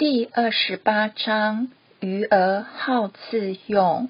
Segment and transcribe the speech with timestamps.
[0.00, 1.68] 第二十八章：
[2.00, 4.08] 余而好自用。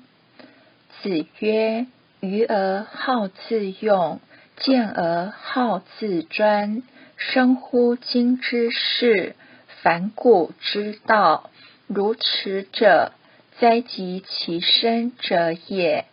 [1.02, 1.88] 子曰
[2.22, 4.20] ：“余而好自用，
[4.56, 6.84] 见而好自专。
[7.16, 9.34] 生乎今之事，
[9.82, 11.50] 反古之道。
[11.88, 13.10] 如此者，
[13.58, 16.04] 哉及其身者也！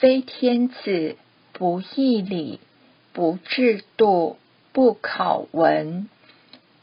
[0.00, 1.14] 非天子，
[1.52, 2.58] 不义理，
[3.12, 4.38] 不制度，
[4.72, 6.08] 不考文。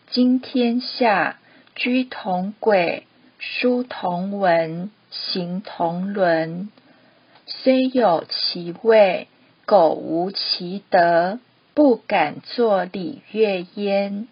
[0.10, 1.40] 今天下。”
[1.76, 3.08] 居同轨，
[3.40, 6.70] 书同文，行同伦。
[7.46, 9.28] 虽有其位，
[9.66, 11.40] 苟无其德，
[11.74, 14.28] 不敢作礼乐焉；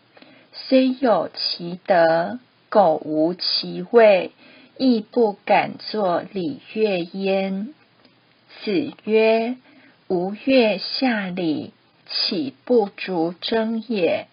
[0.54, 4.32] 虽有其德，苟无其位，
[4.78, 7.74] 亦不敢作礼乐焉。
[8.64, 9.56] 子曰
[10.08, 11.74] ：“吾乐下礼，
[12.06, 14.28] 岂不足争也？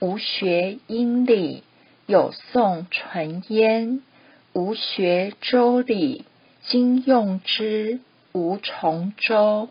[0.00, 1.62] 吾学殷礼。”
[2.10, 4.02] 有宋纯焉，
[4.52, 6.24] 吾学周礼，
[6.66, 8.00] 今用之，
[8.32, 9.68] 无从周。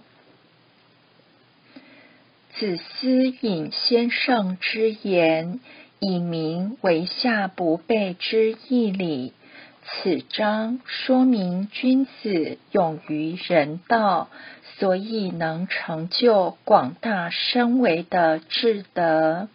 [2.55, 5.59] 子思引先圣之言，
[5.99, 9.33] 以明为下不备之义理。
[9.83, 14.29] 此章说明君子勇于人道，
[14.77, 19.49] 所以能成就广大深为的智德。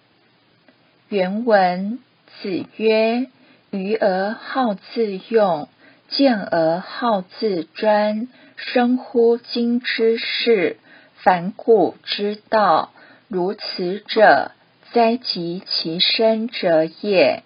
[1.08, 1.98] 原文。
[2.42, 3.27] 子曰
[3.70, 5.68] ：“愚而好自用，
[6.08, 8.28] 见而好自专。
[8.56, 10.77] 生乎今之事，
[11.16, 12.92] 反古之道。
[13.28, 14.52] 如此者，
[14.92, 17.42] 哉及其身者也。”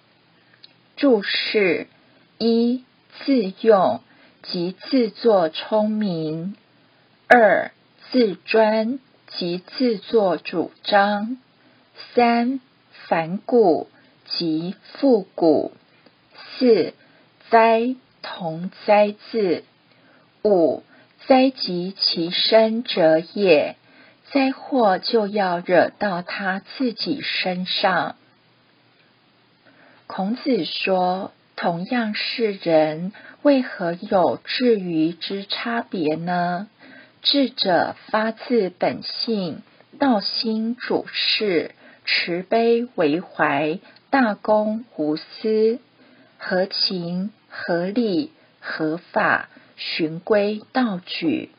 [0.97, 1.87] 注释：
[2.37, 2.83] 一、
[3.25, 4.01] 自用，
[4.43, 6.55] 即自作聪明；
[7.27, 7.71] 二、
[8.11, 11.37] 自专，即自作主张；
[12.13, 12.59] 三、
[13.07, 13.87] 反古。
[14.37, 15.71] 及复古。
[16.57, 16.93] 四
[17.49, 19.63] 灾同灾字。
[20.43, 20.83] 五
[21.27, 23.75] 灾及其身者也，
[24.31, 28.15] 灾祸就要惹到他自己身上。
[30.07, 36.67] 孔子说：“同样是人，为何有智愚之差别呢？
[37.21, 39.61] 智者发自本性，
[39.99, 41.75] 道心主事，
[42.05, 43.79] 慈悲为怀。”
[44.11, 45.79] 大公无私，
[46.39, 51.51] 合情合理合法，循规蹈矩。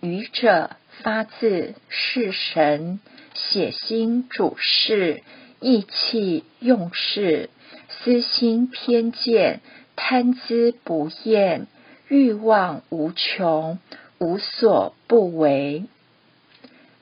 [0.00, 0.70] 愚者
[1.00, 3.00] 发自是神，
[3.32, 5.22] 写心主事，
[5.60, 7.48] 意气用事，
[7.88, 9.60] 私心偏见，
[9.96, 11.66] 贪资不厌，
[12.08, 13.78] 欲望无穷，
[14.18, 15.86] 无所不为。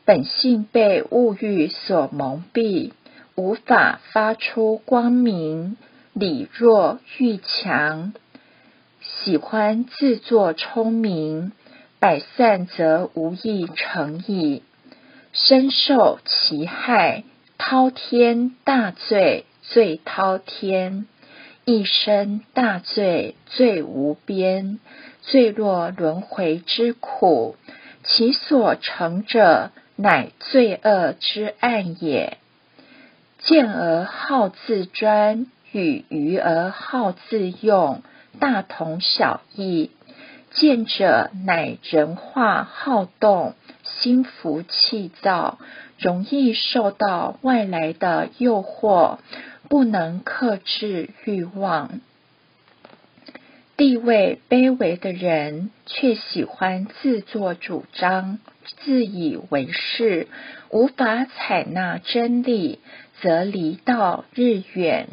[0.05, 2.93] 本性被物欲所蒙蔽。
[3.37, 5.77] 无法发出光明，
[6.15, 8.15] 理弱欲强，
[9.03, 11.53] 喜欢自作聪明，
[12.01, 14.63] 百善则无益成矣，
[15.35, 17.25] 深受其害，
[17.59, 21.07] 滔天大罪，罪滔天，
[21.67, 24.81] 一生大罪，罪无边，
[25.27, 27.57] 坠落轮回之苦，
[28.03, 32.39] 其所成者，乃罪恶之暗也。
[33.47, 38.03] 见而好自专，与愚而好自用，
[38.41, 39.93] 大同小异。
[40.51, 45.59] 见者乃人化好动，心浮气躁，
[45.97, 49.19] 容易受到外来的诱惑，
[49.69, 52.01] 不能克制欲望。
[53.77, 58.41] 地位卑微的人，却喜欢自作主张，
[58.83, 60.27] 自以为是，
[60.71, 62.81] 无法采纳真理。
[63.21, 65.09] 则离道日远，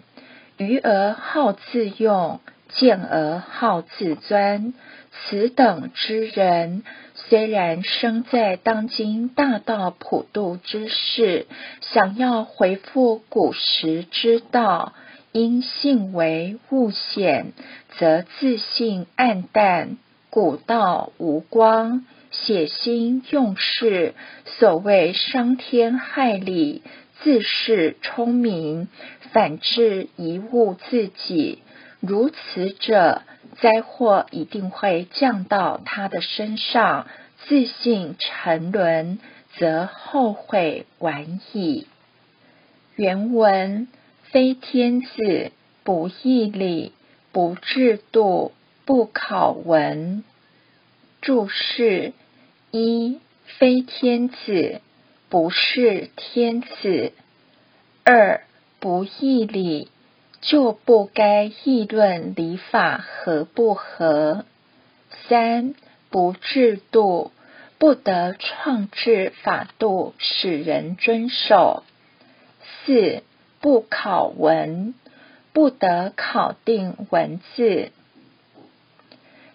[0.58, 4.74] 愚而好自用，见而好自专。
[5.12, 11.46] 此等之人，虽然生在当今大道普渡之世，
[11.82, 14.94] 想要回复古时之道，
[15.32, 17.54] 因性为物显，
[18.00, 19.98] 则自信暗淡，
[20.32, 26.82] 古道无光，写心用事，所谓伤天害理。
[27.24, 28.90] 自恃聪明，
[29.32, 31.60] 反致贻误自己。
[32.02, 33.22] 如此者，
[33.62, 37.08] 灾祸一定会降到他的身上。
[37.46, 39.20] 自信沉沦，
[39.58, 41.88] 则后悔晚矣。
[42.96, 43.88] 原文：
[44.24, 45.52] 非天子，
[45.84, 46.94] 不义理，
[47.34, 48.54] 不制度，
[48.86, 50.24] 不考文。
[51.22, 52.14] 注释：
[52.72, 54.82] 一、非天子。
[55.34, 57.12] 不是天子。
[58.04, 58.44] 二
[58.80, 59.90] 不义理，
[60.42, 64.46] 就不该议论礼法合不合。
[65.28, 65.74] 三
[66.12, 67.32] 不制度，
[67.80, 71.82] 不得创制法度使人遵守。
[72.86, 73.24] 四
[73.60, 74.94] 不考文，
[75.52, 77.92] 不得考定文字。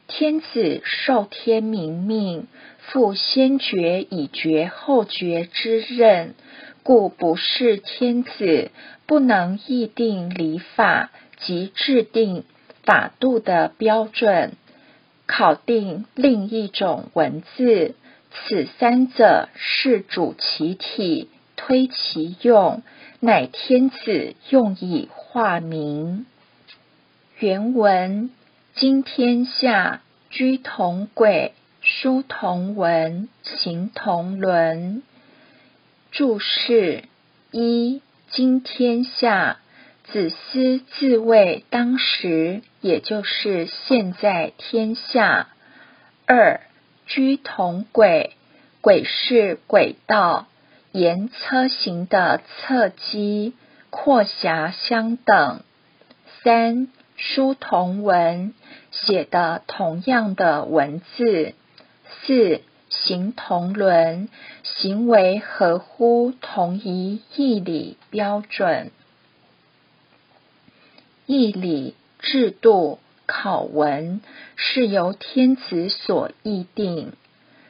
[0.09, 2.49] 天子受天明命，
[2.91, 6.35] 负先觉以决后觉之任，
[6.83, 8.71] 故不是天子
[9.07, 12.45] 不能议定礼法及制定
[12.85, 14.53] 法度的标准。
[15.27, 17.95] 考定另一种文字，
[18.33, 22.83] 此三者是主其体，推其用，
[23.21, 26.25] 乃天子用以化名。
[27.39, 28.31] 原文：
[28.75, 30.01] 今天下
[30.31, 35.03] 居同轨，书同文，行同伦。
[36.11, 37.05] 注释：
[37.53, 39.59] 一、今天下。
[40.11, 45.49] 子思自谓当时，也就是现在天下。
[46.27, 46.63] 二
[47.07, 48.33] 居同轨，
[48.81, 50.47] 轨是轨道，
[50.93, 53.53] 沿车行的侧基，
[53.91, 55.61] 阔狭相等。
[56.43, 58.55] 三书同文，
[58.91, 61.53] 写的同样的文字。
[62.23, 64.29] 四行同伦，
[64.63, 68.91] 行为合乎同一义理标准。
[71.27, 74.23] 义理、制度、考文
[74.57, 77.13] 是由天子所议定，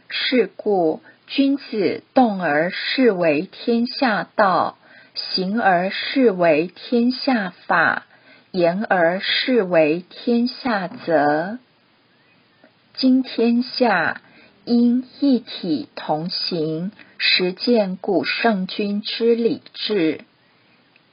[0.09, 4.79] 是故君子动而视为天下道，
[5.15, 8.07] 行而视为天下法，
[8.53, 11.59] 言而视为天下则。
[12.95, 14.21] 今天下
[14.69, 20.21] 因一体同行，实践古圣君之礼制，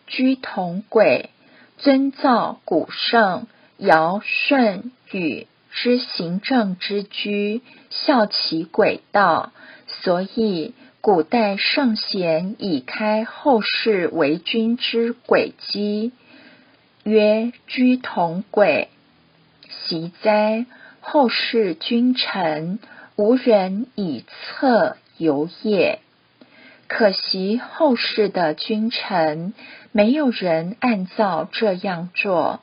[0.07, 1.30] 居同轨。
[1.78, 3.48] 遵照古圣
[3.78, 9.54] 尧舜禹之行政之居，效其轨道，
[9.88, 16.12] 所以古代圣贤以开后世为君之轨迹，
[17.04, 18.90] 曰居同轨。
[19.69, 20.66] 习哉！
[21.01, 22.80] 后世君臣
[23.15, 26.00] 无人以策游也。
[26.88, 29.53] 可惜后世的君臣
[29.91, 32.59] 没有人按照这样做。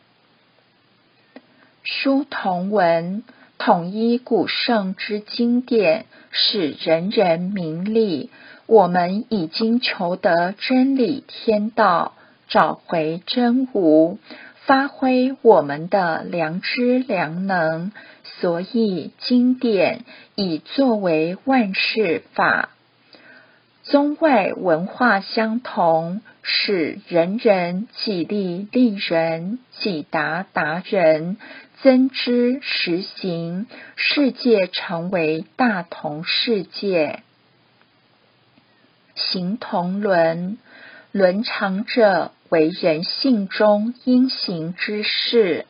[1.83, 3.25] 书同文，
[3.59, 8.31] 统一古圣之经典，使人人明理。
[8.67, 12.15] 我们已经求得真理天道，
[12.49, 14.19] 找回真无，
[14.65, 17.91] 发挥我们的良知良能，
[18.23, 20.05] 所以经典
[20.37, 22.69] 已作为万事法。
[23.85, 31.37] 中外文化相同，使人人己利利人，己达达人，
[31.83, 33.67] 增知实行，
[33.97, 37.25] 世界成为大同世界。
[39.17, 40.59] 行同伦，
[41.11, 45.65] 伦常者为人性中应行之事。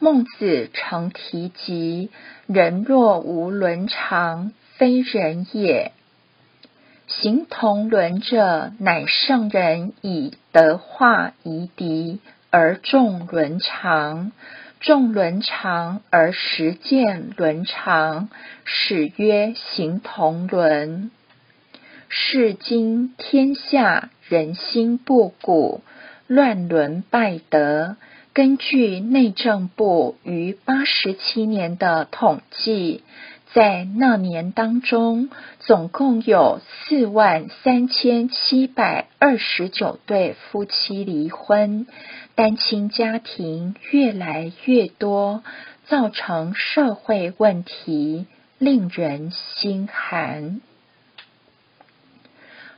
[0.00, 2.10] 孟子曾提及：
[2.48, 5.92] 人若无伦常，非人也。
[7.06, 12.18] 行同伦者，乃圣人以德化夷狄，
[12.50, 14.32] 而重伦常；
[14.80, 18.28] 重伦常而实践伦常，
[18.64, 21.12] 始曰行同伦。
[22.08, 25.82] 是今天下人心不古，
[26.28, 27.96] 乱伦败德。
[28.32, 33.02] 根据内政部于八十七年的统计。
[33.54, 41.86] 在那年当中，总共有四万三千七百二十九对夫妻离婚，
[42.34, 45.42] 单亲家庭越来越多，
[45.86, 48.26] 造成社会问题，
[48.58, 50.60] 令人心寒。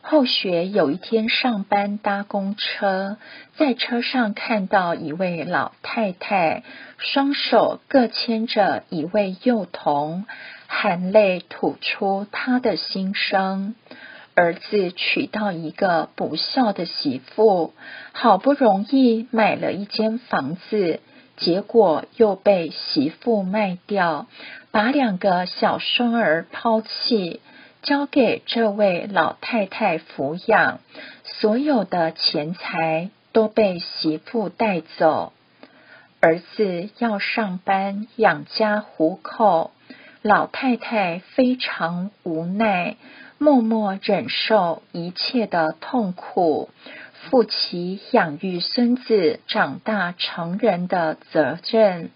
[0.03, 3.19] 后学有一天上班搭公车，
[3.57, 6.63] 在车上看到一位老太太，
[6.99, 10.25] 双手各牵着一位幼童。
[10.73, 13.75] 含泪吐出他的心声：
[14.35, 17.75] 儿子娶到一个不孝的媳妇，
[18.13, 21.01] 好不容易买了一间房子，
[21.37, 24.29] 结果又被媳妇卖掉，
[24.71, 27.41] 把两个小孙儿抛弃，
[27.83, 30.81] 交给这位老太太抚养，
[31.25, 35.33] 所有的钱财都被媳妇带走。
[36.21, 39.71] 儿子要上班养家糊口。
[40.23, 42.97] 老太太非常无奈，
[43.39, 46.69] 默默忍受一切的痛苦，
[47.15, 52.11] 负起养育孙子长大成人的责任。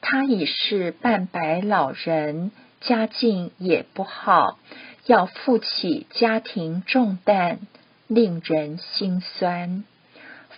[0.00, 4.58] 他已是半白老人，家境也不好，
[5.06, 7.58] 要负起家庭重担，
[8.06, 9.84] 令人心酸。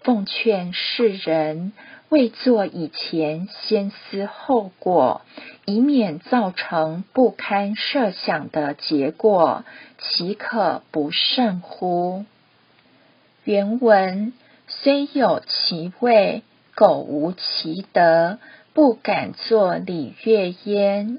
[0.03, 1.73] 奉劝世人，
[2.09, 5.21] 未做以前，先思后果，
[5.65, 9.65] 以免造成不堪设想的结果，
[9.99, 12.25] 岂可不慎乎？
[13.45, 14.33] 原文
[14.69, 16.43] 虽有其位，
[16.75, 18.39] 苟无其德。
[18.75, 21.19] 不敢作礼乐焉，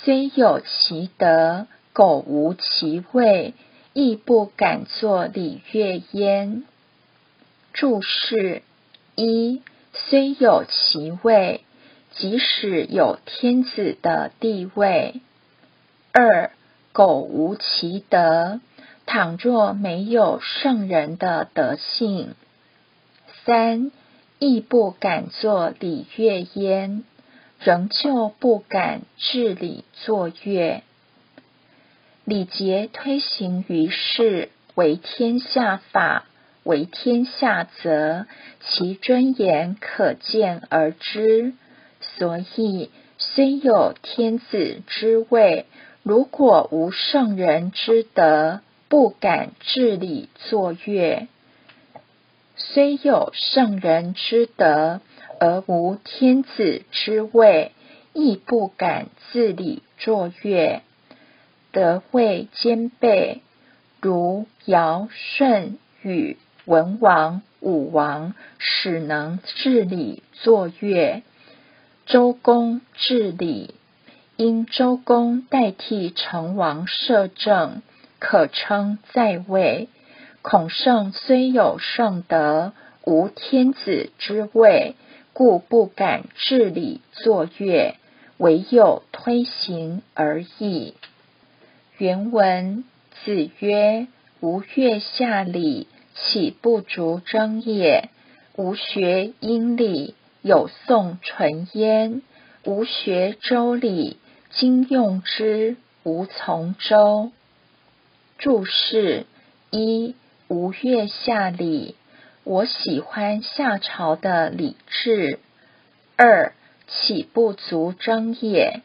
[0.00, 3.54] 虽有其德，苟无其位，
[3.92, 6.64] 亦不敢作礼乐焉。
[7.72, 8.62] 注释：
[9.14, 11.60] 一、虽有其位，
[12.10, 15.20] 即使有天子的地位；
[16.12, 16.50] 二、
[16.92, 18.60] 苟无其德，
[19.06, 22.34] 倘若没有圣人的德性；
[23.44, 23.92] 三。
[24.44, 27.04] 亦不敢作礼乐焉，
[27.64, 30.82] 仍旧不敢治礼作乐。
[32.24, 36.24] 礼节推行于世，为天下法，
[36.64, 38.26] 为天下则，
[38.60, 41.52] 其尊严可见而知。
[42.00, 45.66] 所以，虽有天子之位，
[46.02, 51.28] 如果无圣人之德，不敢治礼作乐。
[52.56, 55.00] 虽有圣人之德，
[55.44, 57.72] 而无天子之位，
[58.12, 60.82] 亦不敢自理作乐。
[61.72, 63.40] 德位兼备，
[64.00, 71.22] 如尧舜禹文王武王，始能治理作乐。
[72.06, 73.74] 周公治理，
[74.36, 77.82] 因周公代替成王摄政，
[78.20, 79.88] 可称在位。
[80.42, 84.94] 孔圣虽有圣德，无天子之位，
[85.32, 87.96] 故不敢治礼作乐，
[88.38, 90.94] 唯有推行而已。
[91.98, 92.84] 原文：
[93.24, 94.06] 子曰
[94.40, 98.10] ：“吾乐下礼，岂不足征也？
[98.56, 102.22] 吾学殷礼，有宋淳焉；
[102.64, 104.18] 吾学周礼，
[104.50, 107.30] 今用之，无从周。”
[108.38, 109.26] 注释
[109.70, 110.14] 一。
[110.48, 111.94] 吾越夏礼，
[112.44, 115.38] 我喜欢夏朝的礼制。
[116.16, 116.54] 二，
[116.88, 118.80] 岂不足争也？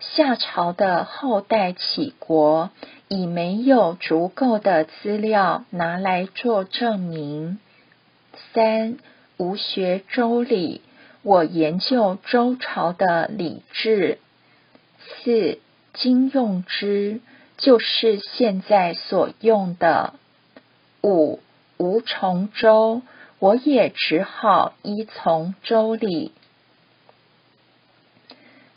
[0.00, 2.70] 夏朝的后代起国，
[3.08, 7.58] 已没有足够的资料拿来做证明。
[8.54, 8.96] 三，
[9.36, 10.80] 吾学周礼，
[11.22, 14.18] 我研究周朝的礼制。
[15.22, 15.58] 四，
[15.92, 17.20] 今用之，
[17.58, 20.14] 就是现在所用的。
[21.02, 21.40] 五
[21.82, 23.02] 无从周，
[23.40, 26.30] 我也只好依从周礼。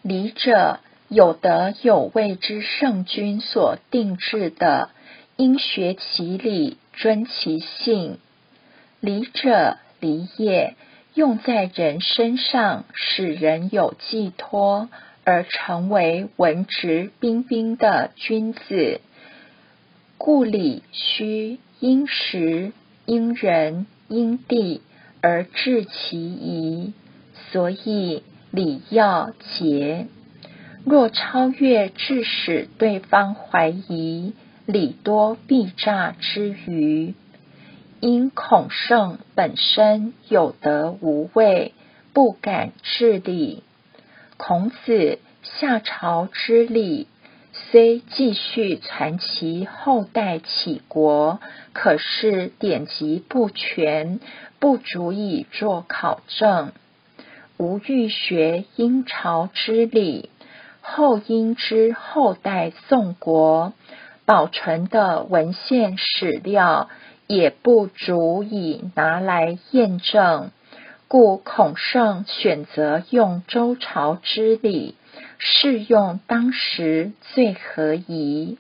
[0.02, 4.90] 礼者，有德有位之圣君所定制的，
[5.38, 8.18] 应学其礼，尊其信。
[9.02, 10.74] 礼者，礼也，
[11.14, 14.90] 用在人身上，使人有寄托，
[15.24, 19.00] 而成为文质彬彬的君子。
[20.18, 21.60] 故礼须。
[21.82, 22.72] 因时、
[23.06, 24.82] 因人、因地
[25.22, 26.94] 而治其宜，
[27.52, 30.08] 所以礼要节。
[30.84, 34.34] 若超越，致使对方怀疑，
[34.66, 37.16] 礼多必诈之余。
[38.02, 41.74] 因孔圣本身有德无位，
[42.14, 43.64] 不敢治礼。
[44.38, 47.08] 孔子夏朝之礼。
[47.72, 51.40] 虽继续传其后代起国，
[51.72, 54.20] 可是典籍不全，
[54.60, 56.74] 不足以作考证。
[57.58, 60.30] 吾欲学殷朝之礼，
[60.82, 63.72] 后殷之后代宋国
[64.26, 66.90] 保存的文献史料，
[67.28, 70.52] 也不足以拿来验证。
[71.08, 74.96] 故孔圣选择用周朝之礼。
[75.48, 78.58] 适用当时最合宜。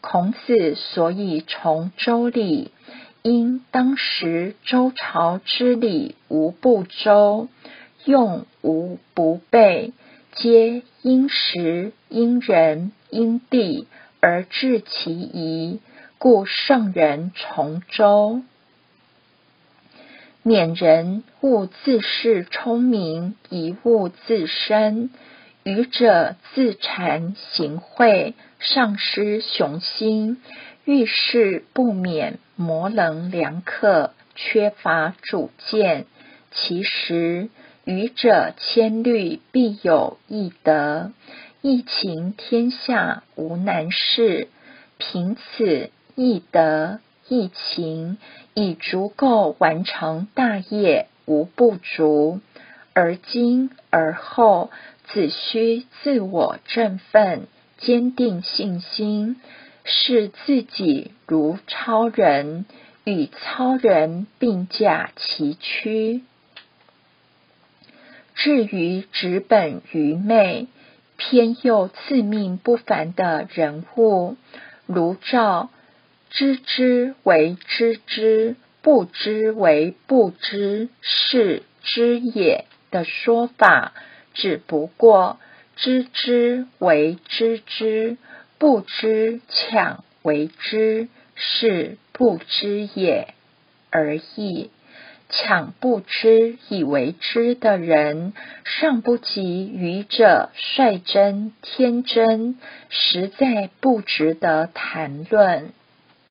[0.00, 2.70] 孔子所以从周礼，
[3.20, 7.48] 因当时周朝之礼无不周，
[8.06, 9.92] 用无不备，
[10.34, 13.86] 皆因时因人因地
[14.20, 15.80] 而治其宜，
[16.16, 18.40] 故圣人从周。
[20.42, 25.10] 勉人勿自恃聪明，贻误自身。
[25.64, 30.42] 愚者自惭形秽，丧失雄心，
[30.84, 36.06] 遇事不免模棱两可，缺乏主见。
[36.50, 37.48] 其实
[37.84, 41.12] 愚者千虑，必有一得。
[41.60, 44.48] 疫情天下无难事，
[44.98, 48.18] 凭此一德易情，
[48.54, 52.40] 已足够完成大业，无不足。
[52.94, 54.70] 而今而后，
[55.12, 57.46] 只需自我振奋，
[57.78, 59.36] 坚定信心，
[59.84, 62.64] 视自己如超人，
[63.04, 66.22] 与超人并驾齐驱。
[68.34, 70.66] 至于直本愚昧，
[71.18, 74.36] 偏又自命不凡的人物，
[74.86, 75.68] 如照
[76.30, 83.92] 知之为知之，不知为不知，是知也的说法，
[84.34, 85.38] 只不过
[85.76, 88.16] 知之为知之，
[88.58, 93.34] 不知强为知，是不知也
[93.90, 94.70] 而已。
[95.34, 98.34] 抢不知以为知的人，
[98.64, 102.58] 尚不及愚者率真天真，
[102.90, 105.72] 实在不值得谈论。